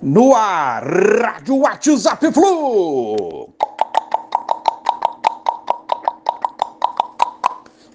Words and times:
No 0.00 0.36
ar, 0.36 0.84
Rádio 0.84 1.56
WhatsApp 1.56 2.32
Flu. 2.32 3.52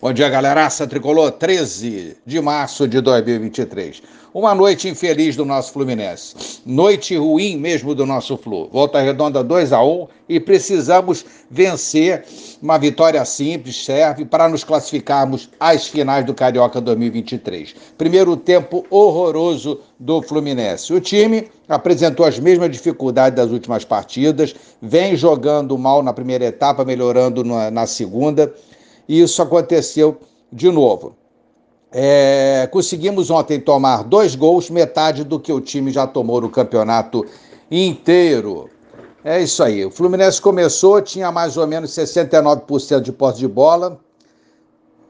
Bom 0.04 0.12
dia, 0.12 0.28
galeraça 0.28 0.86
tricolor, 0.86 1.32
13 1.32 2.18
de 2.26 2.42
março 2.42 2.86
de 2.90 3.00
2023. 3.00 4.04
Uma 4.34 4.54
noite 4.54 4.90
infeliz 4.90 5.38
do 5.38 5.46
nosso 5.46 5.72
Fluminense. 5.72 6.60
Noite 6.66 7.16
ruim 7.16 7.56
mesmo 7.56 7.96
do 7.96 8.06
nosso 8.06 8.36
Flu. 8.36 8.68
Volta 8.68 9.00
Redonda 9.00 9.42
2 9.42 9.72
a 9.72 9.82
1 9.82 10.08
e 10.28 10.42
precisamos 10.42 11.26
vencer. 11.50 12.26
Uma 12.62 12.78
vitória 12.78 13.24
simples 13.24 13.86
serve 13.86 14.26
para 14.26 14.50
nos 14.50 14.66
classificarmos 14.66 15.50
às 15.58 15.88
finais 15.88 16.26
do 16.26 16.34
Carioca 16.34 16.82
2023. 16.82 17.74
Primeiro 17.98 18.36
tempo 18.36 18.86
horroroso 18.90 19.80
do 19.98 20.22
Fluminense. 20.22 20.94
O 20.94 21.00
time 21.00 21.48
apresentou 21.70 22.26
as 22.26 22.38
mesmas 22.38 22.70
dificuldades 22.70 23.38
das 23.38 23.52
últimas 23.52 23.86
partidas, 23.86 24.54
vem 24.82 25.16
jogando 25.16 25.78
mal 25.78 26.04
na 26.04 26.12
primeira 26.12 26.44
etapa, 26.44 26.84
melhorando 26.84 27.42
na, 27.42 27.72
na 27.72 27.88
segunda 27.88 28.54
e 29.08 29.22
isso 29.22 29.42
aconteceu 29.42 30.20
de 30.52 30.70
novo. 30.72 31.16
É, 31.92 32.68
conseguimos 32.72 33.30
ontem 33.30 33.60
tomar 33.60 34.04
dois 34.04 34.36
gols, 34.36 34.70
metade 34.70 35.24
do 35.24 35.40
que 35.40 35.54
o 35.54 35.62
time 35.62 35.92
já 35.92 36.08
tomou 36.08 36.42
no 36.42 36.50
campeonato 36.50 37.26
inteiro. 37.70 38.70
É 39.24 39.42
isso 39.42 39.64
aí. 39.64 39.86
O 39.86 39.92
Fluminense 39.92 40.42
começou, 40.42 41.02
tinha 41.02 41.32
mais 41.32 41.56
ou 41.56 41.66
menos 41.68 41.92
69% 41.92 43.00
de 43.00 43.12
posse 43.12 43.40
de 43.40 43.48
bola. 43.48 44.00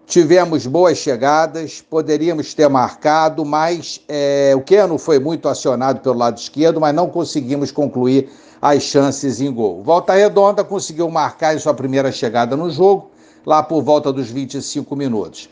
Tivemos 0.05 0.67
boas 0.67 0.97
chegadas, 0.97 1.81
poderíamos 1.81 2.53
ter 2.53 2.69
marcado, 2.69 3.45
mas 3.45 4.01
é, 4.07 4.53
o 4.55 4.61
Keno 4.61 4.97
foi 4.97 5.17
muito 5.17 5.47
acionado 5.47 6.01
pelo 6.01 6.17
lado 6.17 6.37
esquerdo, 6.37 6.79
mas 6.81 6.93
não 6.93 7.09
conseguimos 7.09 7.71
concluir 7.71 8.29
as 8.61 8.83
chances 8.83 9.39
em 9.39 9.51
gol. 9.51 9.81
Volta 9.81 10.13
Redonda 10.13 10.63
conseguiu 10.63 11.09
marcar 11.09 11.55
em 11.55 11.59
sua 11.59 11.73
primeira 11.73 12.11
chegada 12.11 12.55
no 12.55 12.69
jogo, 12.69 13.11
lá 13.45 13.61
por 13.63 13.81
volta 13.81 14.11
dos 14.11 14.29
25 14.29 14.95
minutos. 14.95 15.49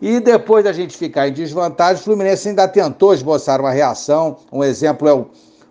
E 0.00 0.18
depois 0.18 0.64
da 0.64 0.72
gente 0.72 0.96
ficar 0.96 1.28
em 1.28 1.32
desvantagem, 1.32 2.00
o 2.00 2.04
Fluminense 2.04 2.48
ainda 2.48 2.66
tentou 2.66 3.14
esboçar 3.14 3.60
uma 3.60 3.70
reação. 3.70 4.36
Um 4.52 4.64
exemplo 4.64 5.08
é 5.08 5.12
o 5.12 5.26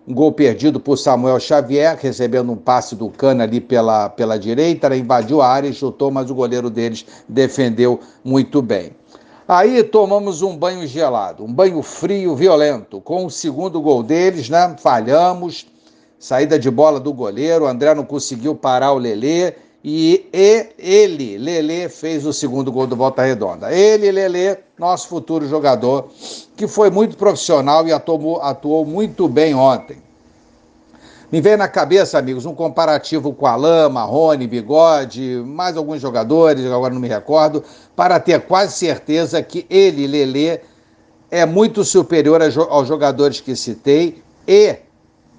um 0.07 0.13
gol 0.13 0.31
perdido 0.31 0.79
por 0.79 0.97
Samuel 0.97 1.39
Xavier, 1.39 1.97
recebendo 1.99 2.51
um 2.51 2.55
passe 2.55 2.95
do 2.95 3.09
Cana 3.09 3.43
ali 3.43 3.61
pela, 3.61 4.09
pela 4.09 4.37
direita, 4.37 4.89
né? 4.89 4.97
invadiu 4.97 5.41
a 5.41 5.47
área 5.47 5.67
e 5.67 5.73
chutou, 5.73 6.09
mas 6.09 6.29
o 6.29 6.35
goleiro 6.35 6.69
deles 6.69 7.05
defendeu 7.29 7.99
muito 8.23 8.61
bem. 8.61 8.91
Aí 9.47 9.83
tomamos 9.83 10.41
um 10.41 10.55
banho 10.55 10.87
gelado, 10.87 11.43
um 11.43 11.53
banho 11.53 11.81
frio, 11.81 12.35
violento, 12.35 13.01
com 13.01 13.25
o 13.25 13.29
segundo 13.29 13.81
gol 13.81 14.01
deles, 14.01 14.49
né? 14.49 14.75
Falhamos, 14.79 15.67
saída 16.17 16.57
de 16.57 16.71
bola 16.71 16.99
do 16.99 17.13
goleiro, 17.13 17.65
o 17.65 17.67
André 17.67 17.93
não 17.93 18.05
conseguiu 18.05 18.55
parar 18.55 18.93
o 18.93 18.97
Lelê 18.97 19.53
e, 19.83 20.29
e 20.31 20.69
ele, 20.77 21.37
Lele, 21.37 21.89
fez 21.89 22.25
o 22.25 22.31
segundo 22.31 22.71
gol 22.71 22.85
do 22.85 22.95
Volta 22.95 23.23
Redonda. 23.23 23.73
Ele, 23.73 24.11
Lele, 24.11 24.57
nosso 24.77 25.07
futuro 25.07 25.47
jogador, 25.47 26.09
que 26.55 26.67
foi 26.67 26.91
muito 26.91 27.17
profissional 27.17 27.87
e 27.87 27.91
atuou, 27.91 28.41
atuou 28.41 28.85
muito 28.85 29.27
bem 29.27 29.55
ontem. 29.55 29.97
Me 31.31 31.39
vem 31.39 31.55
na 31.55 31.67
cabeça, 31.67 32.19
amigos, 32.19 32.45
um 32.45 32.53
comparativo 32.53 33.33
com 33.33 33.47
Alain, 33.47 33.89
Marrone, 33.89 34.45
Bigode, 34.45 35.41
mais 35.45 35.77
alguns 35.77 36.01
jogadores, 36.01 36.65
agora 36.65 36.93
não 36.93 36.99
me 36.99 37.07
recordo, 37.07 37.63
para 37.95 38.19
ter 38.19 38.41
quase 38.41 38.73
certeza 38.73 39.41
que 39.41 39.65
ele, 39.69 40.05
Lele, 40.05 40.59
é 41.31 41.45
muito 41.45 41.85
superior 41.85 42.41
aos 42.69 42.87
jogadores 42.87 43.39
que 43.39 43.55
citei 43.55 44.21
e 44.45 44.75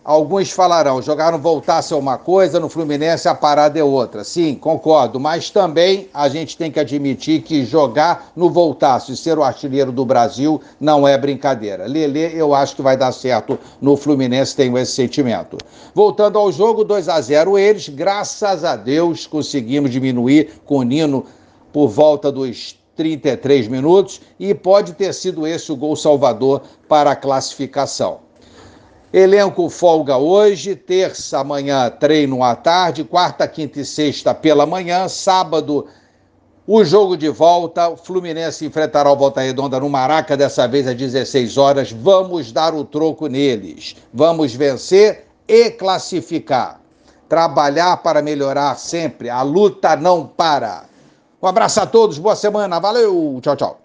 Alguns 0.05 0.51
falarão, 0.51 1.01
jogar 1.01 1.31
no 1.31 1.39
voltasse 1.39 1.93
é 1.93 1.97
uma 1.97 2.19
coisa, 2.19 2.59
no 2.59 2.69
Fluminense 2.69 3.29
a 3.29 3.37
parada 3.37 3.79
é 3.79 3.85
outra. 3.85 4.25
Sim, 4.25 4.57
concordo, 4.57 5.21
mas 5.21 5.49
também 5.49 6.09
a 6.13 6.29
gente 6.29 6.57
tem 6.57 6.73
que 6.73 6.81
admitir 6.81 7.43
que 7.43 7.65
jogar 7.65 8.33
no 8.35 8.51
voltasse 8.51 9.13
e 9.13 9.17
ser 9.17 9.39
o 9.39 9.45
artilheiro 9.45 9.93
do 9.93 10.05
Brasil 10.05 10.61
não 10.81 11.07
é 11.07 11.17
brincadeira. 11.17 11.87
Lele, 11.87 12.33
eu 12.35 12.53
acho 12.53 12.75
que 12.75 12.83
vai 12.83 12.97
dar 12.97 13.13
certo 13.13 13.57
no 13.81 13.97
Fluminense, 13.97 14.57
tenho 14.57 14.77
esse 14.77 14.91
sentimento. 14.91 15.57
Voltando 15.95 16.37
ao 16.37 16.51
jogo, 16.51 16.83
2 16.83 17.09
a 17.09 17.21
0 17.21 17.57
eles, 17.57 17.89
graças 17.89 18.65
a 18.65 18.75
Deus, 18.75 19.25
conseguimos 19.29 19.93
diminuir 19.93 20.51
com 20.67 20.79
o 20.79 20.83
Nino 20.83 21.25
por 21.73 21.87
volta 21.87 22.33
dos 22.33 22.77
33 22.97 23.69
minutos 23.69 24.21
e 24.37 24.53
pode 24.53 24.95
ter 24.95 25.13
sido 25.15 25.47
esse 25.47 25.71
o 25.71 25.77
gol 25.77 25.95
salvador 25.95 26.63
para 26.89 27.13
a 27.13 27.17
classificação. 27.17 28.32
Elenco 29.13 29.69
folga 29.69 30.17
hoje, 30.17 30.75
terça, 30.75 31.41
amanhã 31.41 31.91
treino 31.91 32.43
à 32.43 32.55
tarde, 32.55 33.05
quarta, 33.05 33.47
quinta 33.47 33.81
e 33.81 33.85
sexta 33.85 34.35
pela 34.35 34.65
manhã, 34.65 35.07
sábado 35.09 35.87
o 36.67 36.85
jogo 36.85 37.17
de 37.17 37.29
volta, 37.29 37.89
o 37.89 37.97
Fluminense 37.97 38.65
enfrentará 38.65 39.11
o 39.11 39.17
Volta 39.17 39.41
Redonda 39.41 39.81
no 39.81 39.91
Maraca, 39.91 40.37
dessa 40.37 40.69
vez 40.69 40.87
às 40.87 40.95
16 40.95 41.59
horas. 41.59 41.91
Vamos 41.91 42.53
dar 42.53 42.73
o 42.73 42.85
troco 42.85 43.27
neles. 43.27 43.97
Vamos 44.15 44.55
vencer 44.55 45.27
e 45.49 45.71
classificar. 45.71 46.81
Trabalhar 47.29 47.97
para 47.97 48.23
melhorar 48.23 48.77
sempre. 48.77 49.29
A 49.29 49.43
luta 49.43 49.97
não 49.97 50.25
para. 50.25 50.85
Um 51.43 51.49
abraço 51.49 51.81
a 51.81 51.87
todos, 51.87 52.17
boa 52.17 52.37
semana, 52.37 52.79
valeu, 52.79 53.41
tchau, 53.43 53.57
tchau. 53.57 53.82